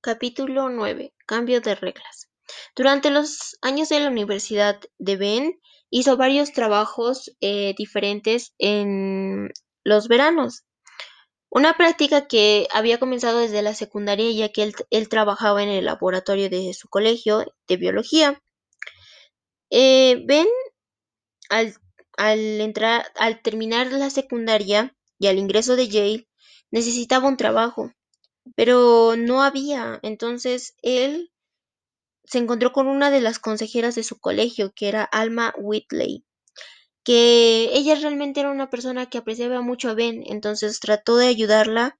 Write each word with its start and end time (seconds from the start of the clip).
Capítulo 0.00 0.68
9. 0.68 1.12
Cambio 1.26 1.60
de 1.60 1.74
reglas. 1.74 2.28
Durante 2.76 3.10
los 3.10 3.58
años 3.62 3.88
de 3.88 3.98
la 3.98 4.08
universidad 4.08 4.80
de 4.98 5.16
Ben, 5.16 5.60
hizo 5.90 6.16
varios 6.16 6.52
trabajos 6.52 7.34
eh, 7.40 7.74
diferentes 7.76 8.54
en 8.58 9.50
los 9.82 10.06
veranos. 10.06 10.62
Una 11.50 11.76
práctica 11.76 12.28
que 12.28 12.68
había 12.72 13.00
comenzado 13.00 13.40
desde 13.40 13.60
la 13.60 13.74
secundaria, 13.74 14.30
ya 14.30 14.52
que 14.52 14.72
él, 14.90 15.08
trabajaba 15.08 15.64
en 15.64 15.68
el 15.68 15.86
laboratorio 15.86 16.48
de 16.48 16.72
su 16.74 16.88
colegio 16.88 17.52
de 17.66 17.76
biología. 17.76 18.40
Eh, 19.70 20.22
ben, 20.26 20.46
al, 21.50 21.74
al, 22.16 22.38
entrar, 22.60 23.04
al 23.16 23.42
terminar 23.42 23.90
la 23.90 24.10
secundaria 24.10 24.96
y 25.18 25.26
al 25.26 25.38
ingreso 25.38 25.74
de 25.74 25.88
Yale, 25.88 26.28
necesitaba 26.70 27.26
un 27.26 27.36
trabajo 27.36 27.92
pero 28.56 29.14
no 29.16 29.42
había. 29.42 29.98
Entonces 30.02 30.74
él 30.82 31.30
se 32.24 32.38
encontró 32.38 32.72
con 32.72 32.88
una 32.88 33.10
de 33.10 33.20
las 33.20 33.38
consejeras 33.38 33.94
de 33.94 34.02
su 34.02 34.18
colegio, 34.18 34.72
que 34.74 34.88
era 34.88 35.02
Alma 35.04 35.54
Whitley, 35.56 36.24
que 37.04 37.70
ella 37.72 37.94
realmente 37.94 38.40
era 38.40 38.50
una 38.50 38.68
persona 38.68 39.06
que 39.06 39.18
apreciaba 39.18 39.62
mucho 39.62 39.88
a 39.88 39.94
Ben, 39.94 40.22
entonces 40.26 40.78
trató 40.80 41.16
de 41.16 41.26
ayudarla, 41.26 41.98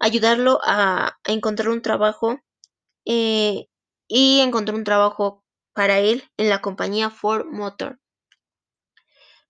ayudarlo 0.00 0.58
a, 0.64 1.18
encontrar 1.24 1.68
un 1.68 1.82
trabajo 1.82 2.40
eh, 3.04 3.68
y 4.08 4.40
encontró 4.40 4.76
un 4.76 4.84
trabajo 4.84 5.44
para 5.74 6.00
él 6.00 6.24
en 6.38 6.48
la 6.48 6.60
compañía 6.60 7.10
Ford 7.10 7.46
Motor. 7.46 8.00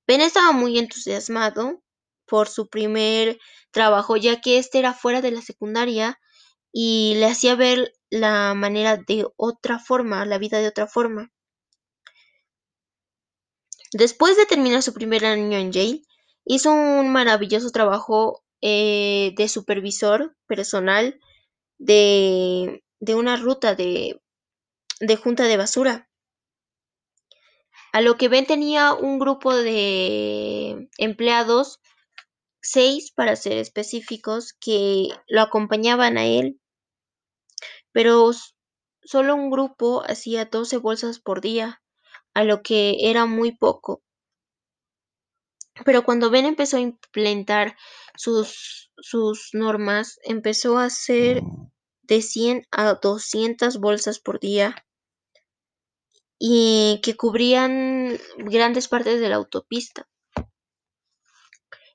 Ben 0.06 0.20
estaba 0.20 0.52
muy 0.52 0.78
entusiasmado 0.78 1.82
por 2.26 2.48
su 2.48 2.68
primer 2.68 3.38
trabajo, 3.70 4.16
ya 4.16 4.40
que 4.40 4.58
este 4.58 4.78
era 4.78 4.92
fuera 4.92 5.22
de 5.22 5.30
la 5.30 5.40
secundaria 5.40 6.18
y 6.72 7.14
le 7.16 7.26
hacía 7.26 7.54
ver 7.54 7.92
la 8.10 8.54
manera 8.54 8.96
de 8.96 9.26
otra 9.36 9.78
forma, 9.78 10.24
la 10.24 10.38
vida 10.38 10.58
de 10.58 10.68
otra 10.68 10.86
forma. 10.86 11.32
Después 13.92 14.36
de 14.36 14.46
terminar 14.46 14.82
su 14.82 14.92
primer 14.92 15.24
año 15.24 15.56
en 15.58 15.72
Yale, 15.72 16.02
hizo 16.44 16.72
un 16.72 17.10
maravilloso 17.10 17.70
trabajo 17.70 18.44
eh, 18.60 19.34
de 19.36 19.48
supervisor 19.48 20.36
personal 20.46 21.20
de, 21.78 22.84
de 23.00 23.14
una 23.14 23.36
ruta 23.36 23.74
de, 23.74 24.20
de 25.00 25.16
junta 25.16 25.44
de 25.44 25.56
basura. 25.56 26.08
A 27.92 28.00
lo 28.00 28.16
que 28.16 28.28
Ben 28.28 28.46
tenía 28.46 28.92
un 28.92 29.18
grupo 29.18 29.54
de 29.54 30.88
empleados 30.98 31.80
seis 32.70 33.12
para 33.12 33.36
ser 33.36 33.58
específicos, 33.58 34.54
que 34.60 35.08
lo 35.28 35.42
acompañaban 35.42 36.18
a 36.18 36.26
él, 36.26 36.60
pero 37.92 38.30
solo 39.02 39.34
un 39.34 39.50
grupo 39.50 40.02
hacía 40.06 40.44
12 40.44 40.76
bolsas 40.78 41.18
por 41.18 41.40
día, 41.40 41.82
a 42.34 42.44
lo 42.44 42.62
que 42.62 43.10
era 43.10 43.26
muy 43.26 43.56
poco. 43.56 44.02
Pero 45.84 46.04
cuando 46.04 46.30
Ben 46.30 46.44
empezó 46.44 46.76
a 46.76 46.80
implementar 46.80 47.76
sus, 48.16 48.90
sus 48.96 49.50
normas, 49.52 50.18
empezó 50.24 50.78
a 50.78 50.86
hacer 50.86 51.42
de 52.02 52.22
100 52.22 52.66
a 52.70 52.94
200 52.94 53.78
bolsas 53.78 54.18
por 54.18 54.40
día 54.40 54.74
y 56.38 57.00
que 57.02 57.16
cubrían 57.16 58.18
grandes 58.38 58.88
partes 58.88 59.20
de 59.20 59.28
la 59.28 59.36
autopista. 59.36 60.08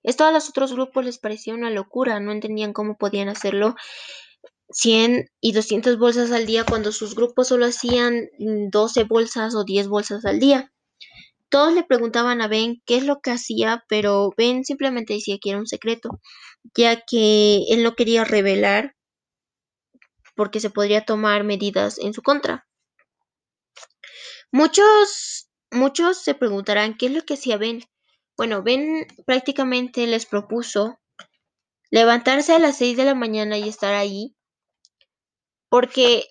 Esto 0.03 0.25
a 0.25 0.31
los 0.31 0.49
otros 0.49 0.73
grupos 0.73 1.05
les 1.05 1.17
parecía 1.17 1.53
una 1.53 1.69
locura, 1.69 2.19
no 2.19 2.31
entendían 2.31 2.73
cómo 2.73 2.97
podían 2.97 3.29
hacerlo 3.29 3.75
100 4.69 5.29
y 5.39 5.53
200 5.53 5.97
bolsas 5.97 6.31
al 6.31 6.45
día 6.45 6.65
cuando 6.65 6.91
sus 6.91 7.15
grupos 7.15 7.47
solo 7.47 7.65
hacían 7.65 8.27
12 8.39 9.03
bolsas 9.05 9.55
o 9.55 9.63
10 9.63 9.87
bolsas 9.87 10.25
al 10.25 10.39
día. 10.39 10.71
Todos 11.49 11.73
le 11.73 11.83
preguntaban 11.83 12.41
a 12.41 12.47
Ben 12.47 12.81
qué 12.85 12.97
es 12.97 13.05
lo 13.05 13.21
que 13.21 13.31
hacía, 13.31 13.83
pero 13.87 14.31
Ben 14.35 14.65
simplemente 14.65 15.13
decía 15.13 15.37
que 15.41 15.51
era 15.51 15.59
un 15.59 15.67
secreto, 15.67 16.19
ya 16.75 17.01
que 17.01 17.65
él 17.69 17.83
no 17.83 17.95
quería 17.95 18.23
revelar 18.23 18.95
porque 20.35 20.59
se 20.59 20.71
podría 20.71 21.05
tomar 21.05 21.43
medidas 21.43 21.99
en 21.99 22.13
su 22.13 22.23
contra. 22.23 22.65
Muchos, 24.51 25.49
muchos 25.71 26.17
se 26.17 26.33
preguntarán 26.33 26.97
qué 26.97 27.07
es 27.07 27.11
lo 27.11 27.21
que 27.21 27.35
hacía 27.35 27.57
Ben, 27.57 27.83
bueno, 28.37 28.63
Ben 28.63 29.07
prácticamente 29.25 30.07
les 30.07 30.25
propuso 30.25 30.99
levantarse 31.91 32.53
a 32.53 32.59
las 32.59 32.77
6 32.77 32.97
de 32.97 33.05
la 33.05 33.15
mañana 33.15 33.57
y 33.57 33.69
estar 33.69 33.93
ahí, 33.93 34.35
porque 35.69 36.25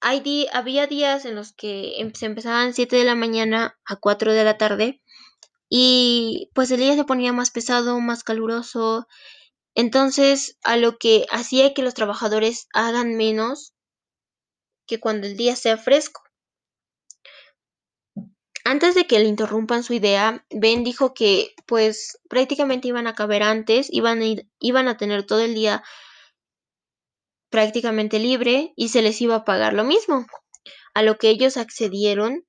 había 0.00 0.86
días 0.86 1.24
en 1.24 1.34
los 1.34 1.52
que 1.52 2.00
em, 2.00 2.12
se 2.14 2.26
empezaban 2.26 2.74
7 2.74 2.96
de 2.96 3.04
la 3.04 3.14
mañana 3.14 3.78
a 3.86 3.96
4 3.96 4.32
de 4.32 4.44
la 4.44 4.58
tarde 4.58 5.02
y 5.68 6.50
pues 6.54 6.70
el 6.70 6.80
día 6.80 6.94
se 6.96 7.04
ponía 7.04 7.32
más 7.32 7.50
pesado, 7.50 8.00
más 8.00 8.24
caluroso, 8.24 9.06
entonces 9.74 10.58
a 10.64 10.76
lo 10.76 10.98
que 10.98 11.26
hacía 11.30 11.74
que 11.74 11.82
los 11.82 11.94
trabajadores 11.94 12.68
hagan 12.74 13.16
menos 13.16 13.74
que 14.86 15.00
cuando 15.00 15.26
el 15.26 15.36
día 15.36 15.56
sea 15.56 15.78
fresco. 15.78 16.22
Antes 18.64 18.94
de 18.94 19.06
que 19.06 19.18
le 19.18 19.26
interrumpan 19.26 19.82
su 19.82 19.92
idea, 19.94 20.44
Ben 20.50 20.84
dijo 20.84 21.14
que 21.14 21.54
pues 21.66 22.18
prácticamente 22.28 22.88
iban 22.88 23.06
a 23.06 23.14
caber 23.14 23.42
antes, 23.42 23.88
iban 23.90 24.22
a, 24.22 24.26
iban 24.60 24.88
a 24.88 24.96
tener 24.96 25.26
todo 25.26 25.40
el 25.40 25.54
día 25.54 25.82
prácticamente 27.50 28.18
libre 28.18 28.72
y 28.76 28.88
se 28.88 29.02
les 29.02 29.20
iba 29.20 29.36
a 29.36 29.44
pagar 29.44 29.74
lo 29.74 29.84
mismo, 29.84 30.26
a 30.94 31.02
lo 31.02 31.18
que 31.18 31.28
ellos 31.28 31.56
accedieron. 31.56 32.46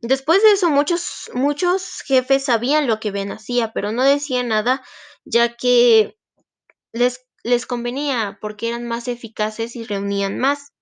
Después 0.00 0.42
de 0.42 0.52
eso, 0.52 0.68
muchos, 0.68 1.30
muchos 1.32 2.02
jefes 2.06 2.44
sabían 2.44 2.86
lo 2.86 3.00
que 3.00 3.10
Ben 3.10 3.32
hacía, 3.32 3.72
pero 3.72 3.92
no 3.92 4.04
decían 4.04 4.48
nada, 4.48 4.82
ya 5.24 5.56
que 5.56 6.18
les, 6.92 7.26
les 7.42 7.66
convenía 7.66 8.38
porque 8.40 8.68
eran 8.68 8.86
más 8.86 9.08
eficaces 9.08 9.74
y 9.74 9.84
reunían 9.84 10.38
más. 10.38 10.72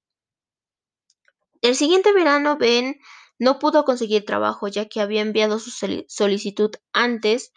El 1.63 1.77
siguiente 1.77 2.13
verano, 2.13 2.59
Ben 2.59 3.01
no 3.39 3.59
pudo 3.59 3.85
conseguir 3.85 4.25
trabajo 4.25 4.69
ya 4.69 4.87
que 4.87 5.01
había 5.01 5.23
enviado 5.23 5.59
su 5.59 5.71
solicitud 6.09 6.71
antes 6.93 7.53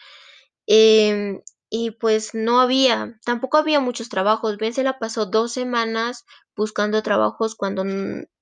em, 0.67 1.41
y 1.69 1.91
pues 1.91 2.33
no 2.33 2.59
había, 2.61 3.19
tampoco 3.25 3.57
había 3.57 3.79
muchos 3.79 4.09
trabajos. 4.09 4.57
Ben 4.57 4.73
se 4.73 4.83
la 4.83 4.99
pasó 4.99 5.25
dos 5.25 5.51
semanas 5.53 6.25
buscando 6.55 7.03
trabajos 7.03 7.55
cuando 7.55 7.83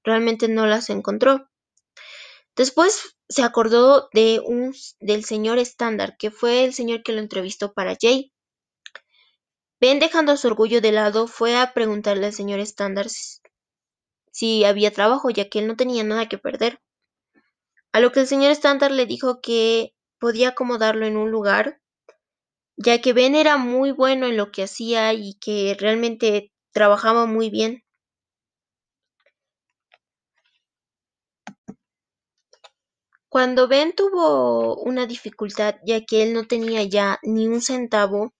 realmente 0.03 0.47
no 0.47 0.65
las 0.67 0.89
encontró. 0.89 1.49
Después 2.55 3.17
se 3.27 3.43
acordó 3.43 4.09
de 4.13 4.41
un, 4.45 4.73
del 4.99 5.25
señor 5.25 5.59
Standard, 5.59 6.15
que 6.17 6.31
fue 6.31 6.63
el 6.63 6.73
señor 6.73 7.03
que 7.03 7.11
lo 7.11 7.19
entrevistó 7.19 7.73
para 7.73 7.97
Jay. 7.99 8.31
Ben, 9.81 9.99
dejando 9.99 10.37
su 10.37 10.47
orgullo 10.47 10.79
de 10.79 10.91
lado, 10.91 11.27
fue 11.27 11.57
a 11.57 11.73
preguntarle 11.73 12.27
al 12.27 12.33
señor 12.33 12.59
Standard 12.61 13.09
si 14.31 14.63
había 14.63 14.91
trabajo, 14.91 15.29
ya 15.29 15.49
que 15.49 15.59
él 15.59 15.67
no 15.67 15.75
tenía 15.75 16.03
nada 16.03 16.27
que 16.29 16.37
perder. 16.37 16.79
A 17.95 18.01
lo 18.01 18.11
que 18.11 18.19
el 18.19 18.27
señor 18.27 18.51
Standard 18.51 18.91
le 18.91 19.05
dijo 19.05 19.39
que 19.39 19.93
podía 20.19 20.49
acomodarlo 20.49 21.05
en 21.05 21.15
un 21.15 21.31
lugar, 21.31 21.79
ya 22.75 22.99
que 22.99 23.13
Ben 23.13 23.35
era 23.35 23.55
muy 23.55 23.91
bueno 23.91 24.27
en 24.27 24.35
lo 24.35 24.51
que 24.51 24.63
hacía 24.63 25.13
y 25.13 25.35
que 25.35 25.77
realmente 25.79 26.51
trabajaba 26.73 27.25
muy 27.25 27.49
bien. 27.49 27.85
Cuando 33.29 33.69
Ben 33.69 33.95
tuvo 33.95 34.75
una 34.75 35.07
dificultad, 35.07 35.75
ya 35.85 36.03
que 36.03 36.21
él 36.23 36.33
no 36.33 36.47
tenía 36.47 36.83
ya 36.83 37.17
ni 37.23 37.47
un 37.47 37.61
centavo, 37.61 38.33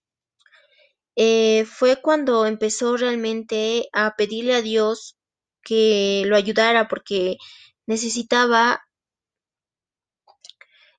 eh, 1.16 1.64
fue 1.64 2.02
cuando 2.02 2.44
empezó 2.44 2.98
realmente 2.98 3.88
a 3.94 4.16
pedirle 4.16 4.54
a 4.54 4.60
Dios 4.60 5.16
que 5.62 6.24
lo 6.26 6.36
ayudara 6.36 6.88
porque 6.88 7.38
necesitaba 7.86 8.85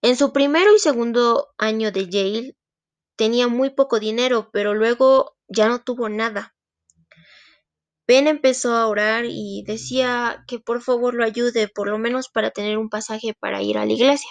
en 0.07 0.15
su 0.15 0.31
primero 0.31 0.73
y 0.73 0.79
segundo 0.79 1.49
año 1.57 1.91
de 1.91 2.07
Yale 2.07 2.55
tenía 3.17 3.49
muy 3.49 3.71
poco 3.71 3.99
dinero, 3.99 4.49
pero 4.53 4.73
luego 4.73 5.35
ya 5.49 5.67
no 5.67 5.83
tuvo 5.83 6.07
nada. 6.07 6.55
Ben 8.07 8.29
empezó 8.29 8.73
a 8.73 8.87
orar 8.87 9.25
y 9.27 9.65
decía 9.67 10.45
que 10.47 10.59
por 10.59 10.81
favor 10.81 11.13
lo 11.13 11.25
ayude, 11.25 11.67
por 11.67 11.89
lo 11.89 11.97
menos 11.97 12.29
para 12.29 12.51
tener 12.51 12.77
un 12.77 12.89
pasaje 12.89 13.33
para 13.37 13.61
ir 13.61 13.77
a 13.77 13.85
la 13.85 13.91
iglesia. 13.91 14.29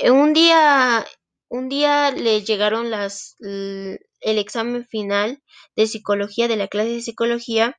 Eh, 0.00 0.10
un 0.10 0.32
día, 0.32 1.06
un 1.48 1.68
día 1.68 2.10
le 2.10 2.40
llegaron 2.40 2.86
el 2.90 3.98
examen 4.38 4.86
final 4.86 5.42
de 5.76 5.86
psicología, 5.86 6.48
de 6.48 6.56
la 6.56 6.68
clase 6.68 6.92
de 6.92 7.02
psicología, 7.02 7.78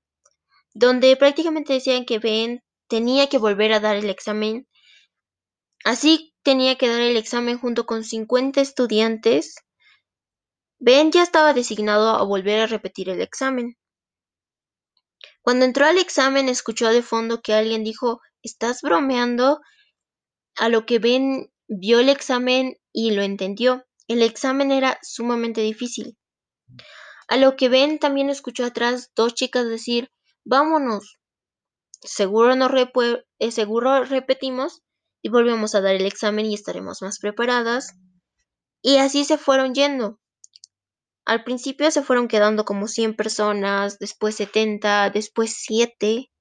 donde 0.76 1.16
prácticamente 1.16 1.74
decían 1.74 2.06
que 2.06 2.20
Ben 2.20 2.62
tenía 2.88 3.30
que 3.30 3.40
volver 3.40 3.74
a 3.74 3.80
dar 3.80 3.96
el 3.96 4.12
examen 4.12 4.68
Así 5.86 6.34
tenía 6.44 6.78
que 6.78 6.88
dar 6.88 7.02
el 7.02 7.18
examen 7.18 7.58
junto 7.58 7.86
con 7.86 8.04
cincuenta 8.04 8.62
estudiantes. 8.62 9.56
Ben 10.78 11.12
ya 11.12 11.24
estaba 11.24 11.54
designado 11.54 12.10
a 12.10 12.24
volver 12.24 12.62
a 12.62 12.68
repetir 12.68 13.10
el 13.10 13.22
examen. 13.22 13.78
Cuando 15.42 15.66
entró 15.66 15.86
al 15.86 15.98
examen 15.98 16.50
escuchó 16.50 16.90
de 16.90 17.02
fondo 17.02 17.42
que 17.42 17.54
alguien 17.54 17.84
dijo, 17.84 18.22
¿estás 18.44 18.82
bromeando? 18.82 19.62
A 20.58 20.70
lo 20.70 20.86
que 20.86 21.00
Ben 21.00 21.52
vio 21.68 22.00
el 22.00 22.10
examen 22.10 22.78
y 22.92 23.12
lo 23.12 23.22
entendió. 23.22 23.86
El 24.08 24.22
examen 24.22 24.72
era 24.72 25.00
sumamente 25.02 25.62
difícil. 25.62 26.18
A 27.28 27.38
lo 27.38 27.56
que 27.56 27.70
Ben 27.70 28.00
también 28.00 28.30
escuchó 28.30 28.66
atrás 28.66 29.12
dos 29.16 29.34
chicas 29.34 29.68
decir, 29.68 30.12
vámonos. 30.44 31.20
Seguro, 32.02 32.56
no 32.56 32.70
eh, 33.40 33.52
seguro 33.52 34.04
repetimos 34.04 34.82
y 35.22 35.30
volvemos 35.30 35.76
a 35.76 35.82
dar 35.82 35.96
el 35.96 36.06
examen 36.06 36.46
y 36.46 36.54
estaremos 36.54 37.02
más 37.02 37.20
preparadas. 37.20 37.94
Y 38.82 38.98
así 38.98 39.26
se 39.26 39.38
fueron 39.38 39.74
yendo. 39.74 40.20
Al 41.26 41.44
principio 41.44 41.92
se 41.92 42.02
fueron 42.02 42.28
quedando 42.28 42.66
como 42.66 42.88
100 42.88 43.16
personas, 43.16 44.00
después 44.00 44.36
70, 44.36 45.12
después 45.12 45.56
7, 45.60 46.32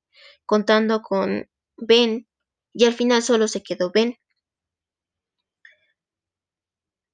contando 0.47 1.03
con 1.03 1.49
Ben, 1.77 2.27
y 2.73 2.85
al 2.85 2.95
final 2.95 3.23
solo 3.23 3.49
se 3.49 3.63
quedó 3.63 3.91
Ben. 3.93 4.17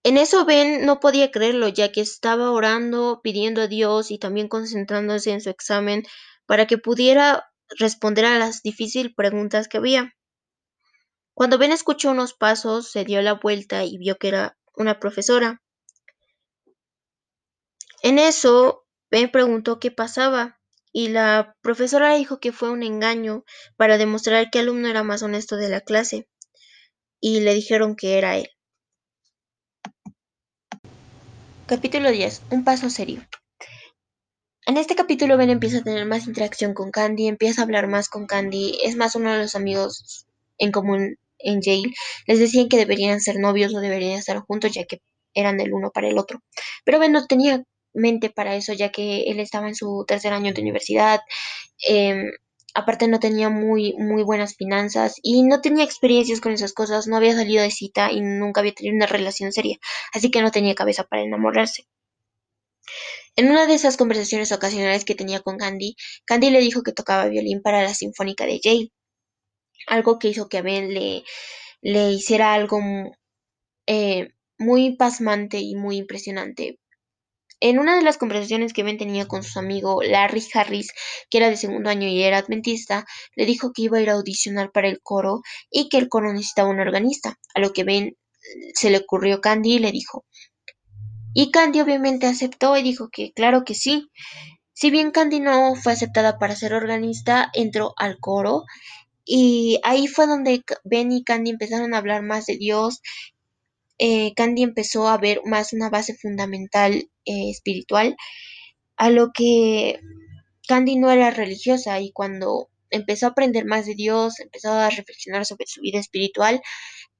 En 0.04 0.18
eso 0.18 0.44
Ben 0.44 0.84
no 0.84 1.00
podía 1.00 1.30
creerlo, 1.30 1.66
ya 1.68 1.90
que 1.90 2.02
estaba 2.02 2.50
orando, 2.50 3.20
pidiendo 3.24 3.62
a 3.62 3.66
Dios 3.66 4.10
y 4.10 4.18
también 4.18 4.48
concentrándose 4.48 5.32
en 5.32 5.40
su 5.40 5.50
examen 5.50 6.04
para 6.46 6.66
que 6.66 6.78
pudiera 6.78 7.50
responder 7.78 8.26
a 8.26 8.38
las 8.38 8.62
difíciles 8.62 9.14
preguntas 9.16 9.66
que 9.66 9.78
había. 9.78 10.14
Cuando 11.34 11.58
Ben 11.58 11.72
escuchó 11.72 12.12
unos 12.12 12.32
pasos, 12.32 12.90
se 12.90 13.04
dio 13.04 13.20
la 13.20 13.34
vuelta 13.34 13.84
y 13.84 13.98
vio 13.98 14.16
que 14.16 14.28
era 14.28 14.56
una 14.76 15.00
profesora. 15.00 15.60
En 18.02 18.18
eso, 18.20 18.86
Ben 19.10 19.30
preguntó 19.30 19.80
qué 19.80 19.90
pasaba 19.90 20.60
y 20.92 21.08
la 21.08 21.56
profesora 21.60 22.14
dijo 22.14 22.38
que 22.38 22.52
fue 22.52 22.70
un 22.70 22.84
engaño 22.84 23.44
para 23.76 23.98
demostrar 23.98 24.50
que 24.50 24.60
el 24.60 24.66
alumno 24.66 24.88
era 24.88 25.02
más 25.02 25.22
honesto 25.22 25.56
de 25.56 25.68
la 25.68 25.80
clase 25.80 26.28
y 27.20 27.40
le 27.40 27.52
dijeron 27.52 27.96
que 27.96 28.16
era 28.18 28.36
él. 28.36 28.48
Capítulo 31.66 32.10
10. 32.10 32.42
Un 32.50 32.62
paso 32.62 32.90
serio. 32.90 33.26
En 34.66 34.76
este 34.76 34.94
capítulo 34.94 35.36
Ben 35.36 35.50
empieza 35.50 35.78
a 35.78 35.82
tener 35.82 36.06
más 36.06 36.26
interacción 36.26 36.74
con 36.74 36.90
Candy, 36.92 37.26
empieza 37.26 37.60
a 37.60 37.64
hablar 37.64 37.88
más 37.88 38.08
con 38.08 38.26
Candy, 38.26 38.78
es 38.84 38.96
más 38.96 39.16
uno 39.16 39.32
de 39.32 39.38
los 39.38 39.54
amigos 39.56 40.26
en 40.58 40.70
común 40.70 41.18
en 41.44 41.60
Yale. 41.62 41.94
Les 42.26 42.38
decían 42.38 42.68
que 42.68 42.76
deberían 42.76 43.20
ser 43.20 43.38
novios 43.38 43.74
o 43.74 43.80
deberían 43.80 44.18
estar 44.18 44.38
juntos 44.40 44.72
ya 44.72 44.84
que 44.84 45.00
eran 45.34 45.56
del 45.58 45.72
uno 45.72 45.90
para 45.92 46.08
el 46.08 46.18
otro. 46.18 46.40
Pero 46.84 46.98
Ben 46.98 47.12
no 47.12 47.26
tenía 47.26 47.62
mente 47.94 48.30
para 48.30 48.56
eso 48.56 48.72
ya 48.72 48.90
que 48.90 49.22
él 49.24 49.40
estaba 49.40 49.68
en 49.68 49.74
su 49.74 50.04
tercer 50.06 50.32
año 50.32 50.52
de 50.52 50.62
universidad. 50.62 51.20
Em, 51.88 52.30
aparte 52.74 53.08
no 53.08 53.20
tenía 53.20 53.48
muy, 53.50 53.94
muy 53.94 54.22
buenas 54.24 54.56
finanzas 54.56 55.14
y 55.22 55.42
no 55.44 55.60
tenía 55.60 55.84
experiencias 55.84 56.40
con 56.40 56.52
esas 56.52 56.72
cosas, 56.72 57.06
no 57.06 57.16
había 57.16 57.34
salido 57.34 57.62
de 57.62 57.70
cita 57.70 58.10
y 58.12 58.20
nunca 58.20 58.60
había 58.60 58.74
tenido 58.74 58.96
una 58.96 59.06
relación 59.06 59.52
seria, 59.52 59.78
así 60.12 60.30
que 60.30 60.42
no 60.42 60.50
tenía 60.50 60.74
cabeza 60.74 61.04
para 61.04 61.22
enamorarse. 61.22 61.84
En 63.36 63.50
una 63.50 63.66
de 63.66 63.74
esas 63.74 63.96
conversaciones 63.96 64.52
ocasionales 64.52 65.04
que 65.04 65.14
tenía 65.14 65.40
con 65.40 65.56
Candy, 65.58 65.96
Candy 66.24 66.50
le 66.50 66.60
dijo 66.60 66.82
que 66.82 66.92
tocaba 66.92 67.26
violín 67.26 67.62
para 67.62 67.82
la 67.82 67.94
Sinfónica 67.94 68.46
de 68.46 68.60
Yale, 68.60 68.92
algo 69.86 70.18
que 70.18 70.28
hizo 70.28 70.48
que 70.48 70.58
a 70.58 70.62
Ben 70.62 70.92
le, 70.92 71.24
le 71.82 72.12
hiciera 72.12 72.54
algo 72.54 72.80
eh, 73.86 74.30
muy 74.58 74.96
pasmante 74.96 75.58
y 75.58 75.74
muy 75.74 75.96
impresionante, 75.96 76.78
en 77.66 77.78
una 77.78 77.96
de 77.96 78.02
las 78.02 78.18
conversaciones 78.18 78.74
que 78.74 78.82
Ben 78.82 78.98
tenía 78.98 79.26
con 79.26 79.42
su 79.42 79.58
amigo 79.58 80.02
Larry 80.02 80.44
Harris, 80.52 80.92
que 81.30 81.38
era 81.38 81.48
de 81.48 81.56
segundo 81.56 81.88
año 81.88 82.06
y 82.06 82.22
era 82.22 82.36
adventista, 82.36 83.06
le 83.36 83.46
dijo 83.46 83.72
que 83.72 83.82
iba 83.82 83.96
a 83.96 84.02
ir 84.02 84.10
a 84.10 84.14
audicionar 84.14 84.70
para 84.70 84.88
el 84.88 85.00
coro 85.00 85.40
y 85.70 85.88
que 85.88 85.96
el 85.96 86.10
coro 86.10 86.30
necesitaba 86.30 86.68
un 86.68 86.80
organista, 86.80 87.38
a 87.54 87.60
lo 87.60 87.72
que 87.72 87.84
Ben 87.84 88.18
se 88.74 88.90
le 88.90 88.98
ocurrió 88.98 89.40
Candy 89.40 89.76
y 89.76 89.78
le 89.78 89.92
dijo. 89.92 90.26
Y 91.32 91.50
Candy 91.50 91.80
obviamente 91.80 92.26
aceptó 92.26 92.76
y 92.76 92.82
dijo 92.82 93.08
que 93.10 93.32
claro 93.32 93.64
que 93.64 93.74
sí. 93.74 94.10
Si 94.74 94.90
bien 94.90 95.10
Candy 95.10 95.40
no 95.40 95.74
fue 95.74 95.94
aceptada 95.94 96.38
para 96.38 96.56
ser 96.56 96.74
organista, 96.74 97.50
entró 97.54 97.94
al 97.96 98.18
coro 98.20 98.64
y 99.24 99.80
ahí 99.82 100.06
fue 100.06 100.26
donde 100.26 100.62
Ben 100.84 101.12
y 101.12 101.24
Candy 101.24 101.50
empezaron 101.50 101.94
a 101.94 101.98
hablar 101.98 102.22
más 102.22 102.46
de 102.46 102.56
Dios 102.56 103.00
eh, 103.98 104.34
Candy 104.34 104.62
empezó 104.62 105.08
a 105.08 105.18
ver 105.18 105.40
más 105.44 105.72
una 105.72 105.88
base 105.90 106.14
fundamental 106.14 106.94
eh, 107.24 107.50
espiritual, 107.50 108.16
a 108.96 109.10
lo 109.10 109.30
que 109.32 110.00
Candy 110.68 110.96
no 110.96 111.10
era 111.10 111.30
religiosa 111.30 112.00
y 112.00 112.12
cuando 112.12 112.68
empezó 112.90 113.26
a 113.26 113.30
aprender 113.30 113.66
más 113.66 113.86
de 113.86 113.94
Dios, 113.94 114.40
empezó 114.40 114.72
a 114.72 114.90
reflexionar 114.90 115.46
sobre 115.46 115.66
su 115.66 115.80
vida 115.80 115.98
espiritual, 116.00 116.60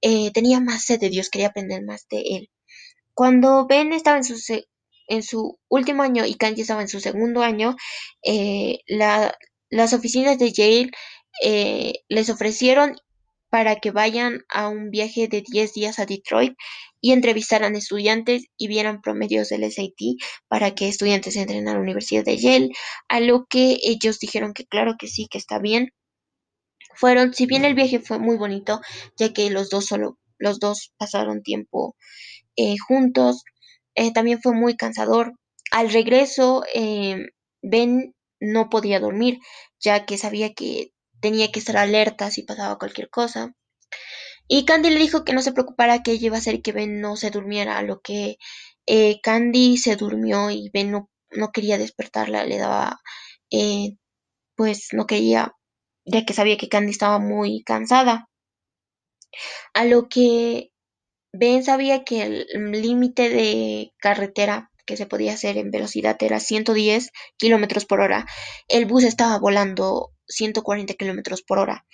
eh, 0.03 0.31
tenía 0.33 0.61
más 0.61 0.85
sed 0.85 1.01
de 1.01 1.11
Dios, 1.11 1.31
quería 1.31 1.49
aprender 1.49 1.83
más 1.85 2.09
de 2.09 2.21
él. 2.21 2.51
Cuando 3.15 3.67
Ben 3.67 3.93
estaba 3.93 4.19
en 4.19 4.25
su, 4.25 4.37
en 5.09 5.23
su 5.23 5.59
último 5.69 6.03
año 6.03 6.27
y 6.27 6.35
Candy 6.37 6.63
estaba 6.63 6.83
en 6.83 6.89
su 6.89 7.01
segundo 7.01 7.43
año, 7.43 7.77
las 9.71 9.93
oficinas 9.93 10.39
de 10.39 10.53
Yale 10.53 10.91
les 11.41 12.31
ofrecieron 12.31 12.97
para 13.55 13.77
que 13.77 13.93
vayan 13.93 14.41
a 14.49 14.69
un 14.69 14.91
viaje 14.91 15.29
de 15.29 15.41
10 15.41 15.75
días 15.75 16.01
a 16.01 16.07
Detroit 16.07 16.55
y 17.01 17.13
entrevistaran 17.13 17.77
estudiantes 17.77 18.47
y 18.57 18.67
vieran 18.67 19.01
promedios 19.01 19.51
del 19.51 19.71
SAT 19.71 20.19
para 20.49 20.75
que 20.75 20.89
estudiantes 20.89 21.37
entren 21.37 21.69
a 21.69 21.75
la 21.75 21.79
Universidad 21.79 22.25
de 22.25 22.37
Yale, 22.37 22.71
a 23.09 23.21
lo 23.21 23.45
que 23.45 23.79
ellos 23.85 24.19
dijeron 24.19 24.55
que 24.55 24.67
claro 24.67 24.95
que 24.99 25.07
sí, 25.07 25.29
que 25.31 25.39
está 25.39 25.59
bien. 25.59 25.93
Fueron, 26.97 27.35
si 27.35 27.47
bien 27.47 27.65
el 27.65 27.75
viaje 27.75 28.01
fue 28.01 28.19
muy 28.19 28.37
bonito, 28.37 28.81
ya 29.19 29.33
que 29.33 29.51
los 29.51 29.69
dos 29.69 29.87
solo, 29.87 30.19
los 30.39 30.59
dos 30.59 30.93
pasaron 30.97 31.43
tiempo 31.43 31.95
eh, 32.57 32.77
juntos, 32.79 33.45
eh, 33.95 34.13
también 34.13 34.41
fue 34.41 34.53
muy 34.53 34.77
cansador. 34.77 35.35
Al 35.71 35.91
regreso, 35.93 36.65
eh, 36.75 37.27
Ben 37.63 38.15
no 38.41 38.71
podía 38.71 38.99
dormir, 38.99 39.41
ya 39.79 40.07
que 40.07 40.19
sabía 40.19 40.55
que 40.55 40.94
tenía 41.25 41.51
que 41.51 41.59
estar 41.61 41.79
alerta 41.79 42.31
si 42.31 42.43
pasaba 42.43 42.79
cualquier 42.79 43.09
cosa. 43.09 43.55
Y 44.47 44.67
Candy 44.67 44.91
le 44.91 45.01
dijo 45.01 45.25
que 45.25 45.33
no 45.33 45.41
se 45.41 45.53
preocupara, 45.53 46.03
que 46.03 46.13
ella 46.13 46.27
iba 46.27 46.37
a 46.37 46.41
hacer 46.41 46.61
que 46.61 46.73
Ben 46.73 47.01
no 47.01 47.17
se 47.17 47.31
durmiera, 47.31 47.79
a 47.79 47.83
lo 47.83 48.03
que 48.03 48.37
eh, 48.87 49.21
Candy 49.23 49.79
se 49.79 49.97
durmió 49.97 50.51
y 50.51 50.71
Ben 50.75 50.91
no, 50.91 51.09
quería 51.51 51.79
despertarla, 51.79 52.45
le 52.45 52.59
daba, 52.59 53.01
eh, 53.51 53.97
pues 54.55 54.89
no 54.93 55.07
quería, 55.07 55.53
ya 56.05 56.27
que 56.27 56.35
sabía 56.35 56.59
que 56.59 56.69
Candy 56.69 56.91
estaba 56.93 57.19
muy 57.19 57.63
cansada. 57.65 58.29
A 59.73 59.85
lo 59.87 60.09
que 60.11 60.73
Ben 61.33 61.65
sabía 61.65 62.05
que 62.05 62.23
el 62.23 62.47
límite 62.83 63.31
de 63.31 63.95
carretera 63.99 64.71
que 64.85 64.97
se 64.97 65.07
podía 65.07 65.35
hacer 65.35 65.57
en 65.57 65.71
velocidad 65.71 66.17
era 66.21 66.41
110 66.41 67.11
kilómetros 67.37 67.85
por 67.85 68.01
hora. 68.01 68.27
El 68.69 68.87
bus 68.87 69.05
estaba 69.05 69.39
volando 69.39 70.13
140 70.29 70.95
kilómetros 70.95 71.43
por 71.43 71.59
hora. 71.59 71.87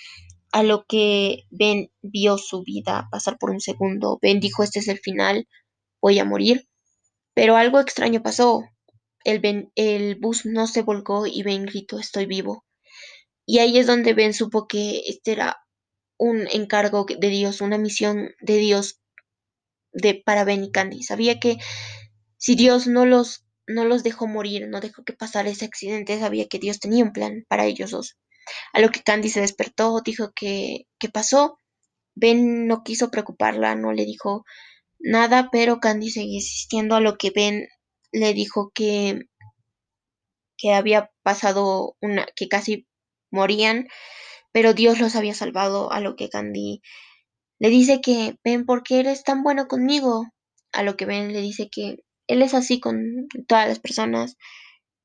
A 0.53 0.63
lo 0.63 0.85
que 0.87 1.45
Ben 1.51 1.91
vio 2.03 2.39
su 2.39 2.63
vida 2.65 3.09
pasar 3.11 3.39
por 3.39 3.51
un 3.51 3.61
segundo. 3.61 4.19
Ben 4.21 4.41
dijo: 4.41 4.63
Este 4.63 4.81
es 4.81 4.89
el 4.89 4.99
final, 4.99 5.49
voy 6.01 6.19
a 6.19 6.25
morir. 6.25 6.69
Pero 7.35 7.57
algo 7.57 7.81
extraño 7.81 8.23
pasó. 8.23 8.65
El, 9.25 9.71
el 9.75 10.17
bus 10.17 10.47
no 10.47 10.67
se 10.67 10.83
volcó 10.83 11.27
y 11.27 11.43
Ben 11.43 11.67
gritó: 11.67 11.99
Estoy 11.99 12.27
vivo. 12.27 12.65
Y 13.47 13.59
ahí 13.59 13.79
es 13.79 13.87
donde 13.87 14.15
Ben 14.15 14.35
supo 14.35 14.67
que 14.67 15.03
este 15.07 15.33
era 15.33 15.59
un 16.19 16.47
encargo 16.53 17.07
de 17.09 17.29
Dios, 17.29 17.61
una 17.61 17.79
misión 17.79 18.31
de 18.41 18.59
Dios 18.59 19.01
de, 19.93 20.15
para 20.15 20.45
Ben 20.45 20.65
y 20.65 20.71
Candy. 20.71 21.03
Sabía 21.03 21.41
que 21.41 21.57
si 22.41 22.55
Dios 22.55 22.87
no 22.87 23.05
los, 23.05 23.45
no 23.67 23.85
los 23.85 24.03
dejó 24.03 24.27
morir, 24.27 24.67
no 24.67 24.81
dejó 24.81 25.05
que 25.05 25.13
pasara 25.13 25.51
ese 25.51 25.67
accidente, 25.67 26.19
sabía 26.19 26.49
que 26.49 26.59
Dios 26.59 26.81
tenía 26.81 27.05
un 27.05 27.13
plan 27.13 27.45
para 27.49 27.67
ellos 27.67 27.91
dos. 27.91 28.17
A 28.73 28.81
lo 28.81 28.89
que 28.89 29.03
Candy 29.03 29.29
se 29.29 29.43
despertó, 29.43 30.01
dijo 30.03 30.33
que, 30.35 30.87
¿qué 30.99 31.11
pasó? 31.11 31.59
Ben 32.15 32.67
no 32.67 32.83
quiso 32.83 33.11
preocuparla, 33.11 33.75
no 33.75 33.93
le 33.93 34.07
dijo 34.07 34.45
nada, 34.99 35.51
pero 35.53 35.81
Candy 35.81 36.11
seguía 36.11 36.37
insistiendo 36.37 36.97
a 36.97 37.01
lo 37.01 37.19
que 37.19 37.31
Ben 37.31 37.69
le 38.11 38.33
dijo 38.33 38.73
que, 38.75 39.21
que 40.57 40.73
había 40.73 41.11
pasado 41.23 41.97
una, 42.01 42.27
que 42.35 42.49
casi 42.49 42.87
morían, 43.31 43.87
pero 44.51 44.73
Dios 44.73 44.99
los 44.99 45.15
había 45.15 45.35
salvado, 45.35 45.93
a 45.93 46.01
lo 46.01 46.17
que 46.17 46.31
Candy 46.31 46.81
le 47.59 47.69
dice 47.69 48.01
que, 48.01 48.39
Ben, 48.43 48.65
¿por 48.65 48.83
qué 48.83 49.01
eres 49.01 49.25
tan 49.25 49.43
bueno 49.43 49.69
conmigo? 49.69 50.25
A 50.73 50.83
lo 50.83 50.97
que 50.97 51.05
Ben 51.05 51.35
le 51.35 51.43
dice 51.43 51.69
que 51.71 51.99
él 52.31 52.43
es 52.43 52.55
así 52.55 52.81
con 52.81 53.29
todas 53.47 53.69
las 53.69 53.79
personas, 53.79 54.37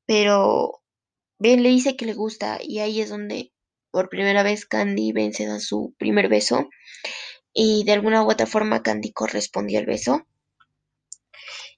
pero 0.05 0.81
Ben 1.39 1.63
le 1.63 1.69
dice 1.69 1.95
que 1.95 2.05
le 2.05 2.13
gusta 2.13 2.59
y 2.61 2.79
ahí 2.79 3.01
es 3.01 3.09
donde 3.09 3.51
por 3.91 4.09
primera 4.09 4.43
vez 4.43 4.65
Candy 4.65 5.09
y 5.09 5.11
Ben 5.11 5.33
se 5.33 5.45
dan 5.45 5.61
su 5.61 5.95
primer 5.97 6.29
beso 6.29 6.69
y 7.53 7.83
de 7.85 7.93
alguna 7.93 8.23
u 8.23 8.29
otra 8.29 8.45
forma 8.45 8.83
Candy 8.83 9.11
correspondió 9.11 9.79
al 9.79 9.85
beso. 9.85 10.27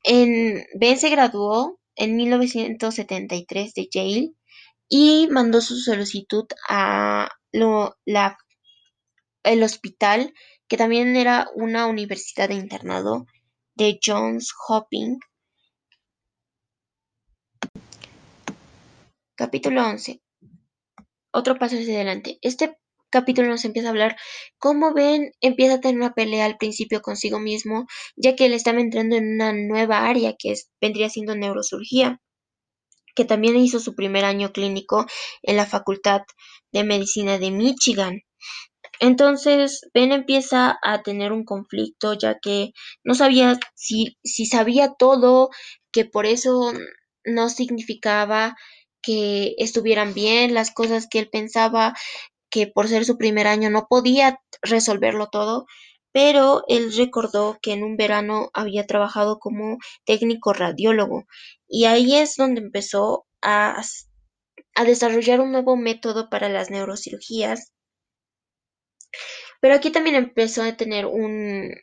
En, 0.03 0.65
ben 0.75 0.97
se 0.97 1.09
graduó 1.09 1.79
en 1.95 2.15
1973 2.15 3.73
de 3.73 3.89
Yale 3.91 4.33
y 4.89 5.27
mandó 5.29 5.61
su 5.61 5.77
solicitud 5.77 6.45
a 6.69 7.29
la, 7.51 8.37
el 9.43 9.63
hospital, 9.63 10.33
que 10.67 10.77
también 10.77 11.15
era 11.15 11.47
una 11.55 11.87
universidad 11.87 12.49
de 12.49 12.55
internado 12.55 13.25
de 13.75 13.99
Johns 14.03 14.53
Hopkins. 14.67 15.19
Capítulo 19.37 19.85
11. 19.85 20.19
Otro 21.31 21.59
paso 21.59 21.75
hacia 21.75 21.93
adelante. 21.93 22.39
Este 22.41 22.75
capítulo 23.11 23.49
nos 23.49 23.65
empieza 23.65 23.89
a 23.89 23.91
hablar 23.91 24.17
cómo 24.57 24.95
Ben 24.95 25.31
empieza 25.41 25.75
a 25.75 25.79
tener 25.79 25.95
una 25.95 26.15
pelea 26.15 26.45
al 26.45 26.57
principio 26.57 27.03
consigo 27.03 27.39
mismo, 27.39 27.85
ya 28.15 28.35
que 28.35 28.47
él 28.47 28.53
estaba 28.53 28.81
entrando 28.81 29.15
en 29.15 29.35
una 29.35 29.53
nueva 29.53 30.07
área 30.07 30.33
que 30.39 30.55
vendría 30.81 31.09
siendo 31.09 31.35
neurocirugía 31.35 32.19
que 33.13 33.25
también 33.25 33.55
hizo 33.57 33.79
su 33.79 33.93
primer 33.93 34.25
año 34.25 34.51
clínico 34.51 35.05
en 35.43 35.55
la 35.55 35.67
Facultad 35.67 36.21
de 36.71 36.83
Medicina 36.83 37.37
de 37.37 37.51
Michigan. 37.51 38.21
Entonces, 38.99 39.81
Ben 39.93 40.11
empieza 40.11 40.79
a 40.81 41.03
tener 41.03 41.31
un 41.31 41.45
conflicto 41.45 42.15
ya 42.15 42.39
que 42.39 42.71
no 43.03 43.13
sabía 43.13 43.59
si, 43.75 44.17
si 44.23 44.47
sabía 44.47 44.93
todo, 44.97 45.49
que 45.91 46.05
por 46.05 46.25
eso 46.25 46.73
no 47.23 47.49
significaba 47.49 48.55
que 49.07 49.55
estuvieran 49.57 50.13
bien 50.13 50.53
las 50.53 50.71
cosas 50.71 51.07
que 51.09 51.19
él 51.19 51.29
pensaba, 51.29 51.95
que 52.49 52.67
por 52.67 52.89
ser 52.89 53.05
su 53.05 53.17
primer 53.17 53.47
año 53.47 53.69
no 53.69 53.87
podía 53.89 54.41
resolverlo 54.61 55.27
todo, 55.27 55.65
pero 56.11 56.63
él 56.67 56.93
recordó 56.93 57.57
que 57.61 57.71
en 57.71 57.83
un 57.83 57.95
verano 57.95 58.49
había 58.53 58.85
trabajado 58.85 59.39
como 59.39 59.77
técnico 60.05 60.51
radiólogo 60.51 61.23
y 61.69 61.85
ahí 61.85 62.17
es 62.17 62.35
donde 62.35 62.59
empezó 62.59 63.25
a, 63.41 63.81
a 64.75 64.83
desarrollar 64.83 65.39
un 65.39 65.53
nuevo 65.53 65.77
método 65.77 66.29
para 66.29 66.49
las 66.49 66.69
neurocirugías. 66.69 67.71
Pero 69.61 69.73
aquí 69.73 69.89
también 69.89 70.17
empezó 70.17 70.63
a 70.63 70.75
tener 70.75 71.05
un, 71.05 71.73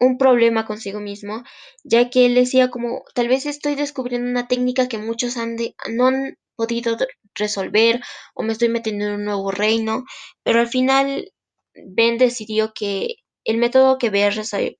un 0.00 0.18
problema 0.18 0.64
consigo 0.66 1.00
mismo, 1.00 1.42
ya 1.84 2.10
que 2.10 2.26
él 2.26 2.34
decía 2.34 2.70
como 2.70 3.04
tal 3.14 3.28
vez 3.28 3.46
estoy 3.46 3.74
descubriendo 3.74 4.28
una 4.30 4.48
técnica 4.48 4.88
que 4.88 4.98
muchos 4.98 5.36
han 5.36 5.56
no 5.90 6.06
han 6.06 6.36
podido 6.56 6.96
resolver 7.34 8.00
o 8.34 8.42
me 8.42 8.52
estoy 8.52 8.68
metiendo 8.68 9.06
en 9.06 9.12
un 9.14 9.24
nuevo 9.24 9.50
reino, 9.50 10.04
pero 10.42 10.60
al 10.60 10.68
final 10.68 11.32
Ben 11.74 12.18
decidió 12.18 12.72
que 12.74 13.16
el 13.44 13.58
método 13.58 13.98
que 13.98 14.08
había 14.08 14.30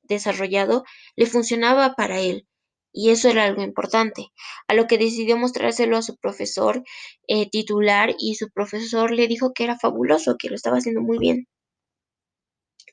desarrollado 0.02 0.84
le 1.16 1.26
funcionaba 1.26 1.94
para 1.94 2.20
él 2.20 2.46
y 2.92 3.10
eso 3.10 3.28
era 3.28 3.44
algo 3.44 3.62
importante, 3.62 4.28
a 4.66 4.74
lo 4.74 4.86
que 4.86 4.98
decidió 4.98 5.36
mostrárselo 5.36 5.96
a 5.96 6.02
su 6.02 6.16
profesor 6.16 6.82
eh, 7.28 7.48
titular 7.50 8.14
y 8.18 8.34
su 8.34 8.50
profesor 8.50 9.12
le 9.12 9.28
dijo 9.28 9.52
que 9.54 9.64
era 9.64 9.78
fabuloso, 9.78 10.36
que 10.38 10.48
lo 10.48 10.56
estaba 10.56 10.78
haciendo 10.78 11.00
muy 11.02 11.18
bien. 11.18 11.46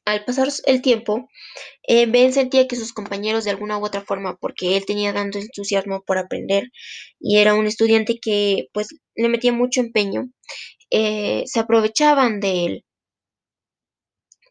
Al 0.06 0.24
pasar 0.26 0.48
el 0.66 0.82
tiempo, 0.82 1.30
eh, 1.84 2.06
Ben 2.08 2.34
sentía 2.34 2.68
que 2.68 2.76
sus 2.78 2.94
compañeros 2.94 3.44
de 3.46 3.52
alguna 3.52 3.78
u 3.80 3.86
otra 3.86 4.02
forma, 4.02 4.38
porque 4.38 4.78
él 4.78 4.86
tenía 4.86 5.14
tanto 5.14 5.40
entusiasmo 5.40 6.04
por 6.06 6.18
aprender 6.20 6.66
y 7.20 7.40
era 7.40 7.56
un 7.56 7.68
estudiante 7.68 8.20
que 8.22 8.68
pues 8.74 8.90
le 9.16 9.30
metía 9.30 9.54
mucho 9.54 9.82
empeño, 9.82 10.30
eh, 10.92 11.44
se 11.48 11.60
aprovechaban 11.62 12.40
de 12.42 12.66
él. 12.66 12.86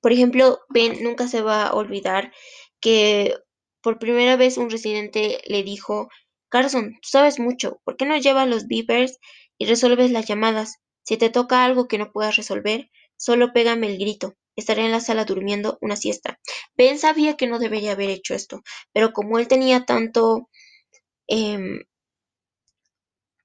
Por 0.01 0.13
ejemplo, 0.13 0.61
Ben 0.69 1.03
nunca 1.03 1.27
se 1.27 1.43
va 1.43 1.65
a 1.67 1.75
olvidar 1.75 2.33
que 2.81 3.35
por 3.83 3.99
primera 3.99 4.37
vez 4.37 4.57
un 4.57 4.71
residente 4.71 5.41
le 5.47 5.65
dijo, 5.65 6.09
Carson, 6.49 6.93
tú 7.03 7.09
sabes 7.09 7.41
mucho, 7.41 7.81
¿por 7.85 7.97
qué 7.97 8.05
no 8.07 8.17
llevas 8.17 8.47
los 8.49 8.69
beepers 8.69 9.19
y 9.59 9.67
resuelves 9.67 10.13
las 10.13 10.27
llamadas? 10.27 10.77
Si 11.03 11.17
te 11.17 11.29
toca 11.31 11.65
algo 11.65 11.89
que 11.89 11.99
no 11.99 12.13
puedas 12.13 12.37
resolver, 12.37 12.89
solo 13.17 13.53
pégame 13.53 13.89
el 13.89 13.99
grito. 13.99 14.35
Estaré 14.57 14.85
en 14.85 14.93
la 14.93 15.01
sala 15.01 15.25
durmiendo 15.25 15.79
una 15.81 15.97
siesta. 15.97 16.41
Ben 16.77 16.99
sabía 16.99 17.37
que 17.37 17.47
no 17.47 17.59
debería 17.59 17.93
haber 17.93 18.11
hecho 18.11 18.35
esto, 18.35 18.63
pero 18.93 19.13
como 19.13 19.39
él 19.39 19.49
tenía 19.49 19.85
tanto 19.85 20.49
em, 21.29 21.81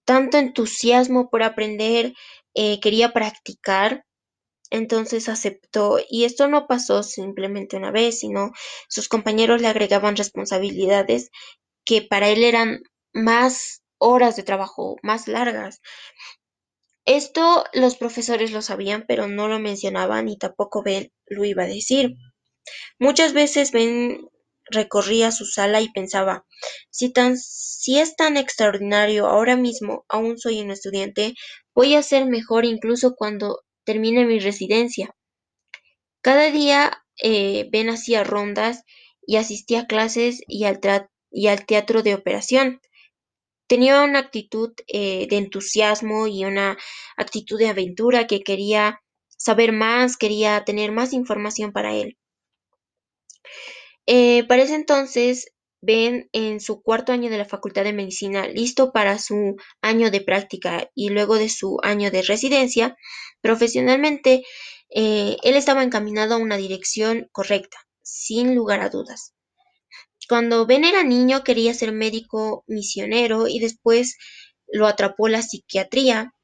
tanto 0.06 0.38
entusiasmo 0.38 1.30
por 1.30 1.44
aprender, 1.44 2.14
eh, 2.56 2.80
quería 2.80 3.14
practicar, 3.14 4.06
entonces 4.72 5.30
aceptó, 5.30 6.00
y 6.10 6.26
esto 6.26 6.48
no 6.50 6.68
pasó 6.68 7.04
simplemente 7.04 7.78
una 7.78 7.92
vez, 7.92 8.20
sino 8.22 8.52
sus 8.90 9.10
compañeros 9.10 9.62
le 9.62 9.68
agregaban 9.68 10.16
responsabilidades 10.18 11.32
que 11.86 12.02
para 12.04 12.30
él 12.30 12.44
eran 12.44 12.82
más 13.14 13.84
horas 14.00 14.36
de 14.38 14.44
trabajo, 14.44 14.98
más 15.04 15.28
largas. 15.28 15.82
Esto 17.10 17.64
los 17.74 17.96
profesores 17.96 18.52
lo 18.52 18.62
sabían, 18.62 19.04
pero 19.08 19.28
no 19.28 19.48
lo 19.48 19.58
mencionaban 19.58 20.30
y 20.30 20.38
tampoco 20.38 20.84
Ben 20.84 21.12
lo 21.26 21.44
iba 21.44 21.64
a 21.64 21.68
decir. 21.68 22.18
Muchas 23.00 23.34
veces 23.34 23.72
Ben 23.72 24.30
recorría 24.70 25.32
su 25.32 25.48
sala 25.48 25.82
y 25.82 25.92
pensaba, 25.92 26.46
si, 26.92 27.12
es 27.98 28.16
tan 28.16 28.38
extraordinario 28.38 29.26
ahora 29.26 29.56
mismo, 29.56 30.06
aún 30.08 30.38
soy 30.38 30.62
un 30.62 30.70
estudiante, 30.70 31.34
voy 31.74 31.96
a 31.96 32.04
ser 32.04 32.28
mejor 32.28 32.64
incluso 32.64 33.16
cuando 33.16 33.64
termine 33.86 34.26
mi 34.26 34.38
residencia. 34.38 35.16
Cada 36.22 36.52
día 36.52 37.04
eh, 37.24 37.68
Ben 37.72 37.90
hacía 37.90 38.24
rondas 38.24 38.84
y 39.26 39.38
asistía 39.38 39.82
a 39.82 39.88
clases 39.88 40.42
y 40.48 40.66
al 40.66 41.66
teatro 41.66 42.04
de 42.04 42.14
operación. 42.14 42.80
Tenía 43.70 44.02
una 44.02 44.18
actitud 44.18 44.74
eh, 44.88 45.28
de 45.30 45.38
entusiasmo 45.38 46.26
y 46.26 46.44
una 46.44 46.76
actitud 47.16 47.60
de 47.60 47.70
aventura 47.70 48.26
que 48.26 48.42
quería 48.42 49.00
saber 49.38 49.74
más, 49.74 50.18
quería 50.18 50.66
tener 50.66 50.92
más 50.92 51.14
información 51.14 51.72
para 51.72 51.94
él. 51.96 52.18
Eh, 54.08 54.44
para 54.48 54.64
ese 54.64 54.74
entonces, 54.74 55.54
Ben 55.82 56.30
en 56.34 56.60
su 56.60 56.82
cuarto 56.82 57.14
año 57.14 57.30
de 57.30 57.38
la 57.38 57.46
Facultad 57.46 57.84
de 57.84 57.94
Medicina, 57.94 58.48
listo 58.48 58.92
para 58.92 59.20
su 59.20 59.56
año 59.82 60.10
de 60.10 60.22
práctica 60.22 60.90
y 60.96 61.10
luego 61.10 61.36
de 61.36 61.48
su 61.48 61.78
año 61.84 62.10
de 62.10 62.24
residencia, 62.24 62.98
profesionalmente, 63.40 64.44
eh, 64.90 65.38
él 65.44 65.56
estaba 65.56 65.84
encaminado 65.84 66.34
a 66.34 66.38
una 66.38 66.58
dirección 66.58 67.30
correcta, 67.32 67.78
sin 68.02 68.56
lugar 68.56 68.82
a 68.82 68.90
dudas. 68.90 69.36
Cuando 70.30 70.68
Ben 70.68 70.86
era 70.86 71.04
niño 71.04 71.44
quería 71.44 71.74
ser 71.74 71.92
médico 71.92 72.64
misionero 72.68 73.48
y 73.48 73.58
después 73.58 74.16
lo 74.72 74.86
atrapó 74.86 75.28
la 75.28 75.42
psiquiatría, 75.42 76.36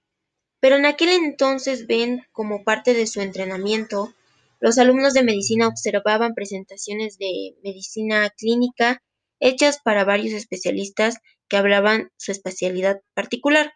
pero 0.59 0.77
en 0.77 0.87
aquel 0.87 1.09
entonces 1.09 1.85
Ben, 1.85 2.23
como 2.31 2.63
parte 2.63 2.95
de 2.95 3.05
su 3.05 3.21
entrenamiento, 3.21 4.11
los 4.59 4.79
alumnos 4.79 5.13
de 5.13 5.21
medicina 5.21 5.67
observaban 5.67 6.33
presentaciones 6.33 7.19
de 7.19 7.53
medicina 7.63 8.27
clínica 8.31 9.03
hechas 9.39 9.79
para 9.83 10.03
varios 10.03 10.33
especialistas 10.33 11.17
que 11.47 11.57
hablaban 11.57 12.09
su 12.17 12.31
especialidad 12.31 13.01
particular. 13.13 13.71